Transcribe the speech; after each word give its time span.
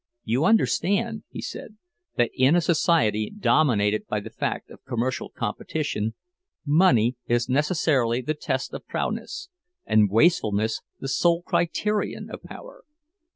"You 0.23 0.45
understand," 0.45 1.25
he 1.29 1.41
said, 1.43 1.77
"that 2.17 2.31
in 2.33 2.55
a 2.55 2.61
society 2.61 3.29
dominated 3.29 4.07
by 4.07 4.19
the 4.19 4.31
fact 4.31 4.71
of 4.71 4.83
commercial 4.83 5.29
competition, 5.29 6.15
money 6.65 7.17
is 7.27 7.47
necessarily 7.47 8.21
the 8.21 8.33
test 8.33 8.73
of 8.73 8.87
prowess, 8.87 9.49
and 9.85 10.09
wastefulness 10.09 10.81
the 10.99 11.07
sole 11.07 11.43
criterion 11.43 12.31
of 12.31 12.41
power. 12.41 12.83